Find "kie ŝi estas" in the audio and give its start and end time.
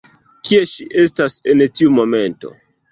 0.49-1.39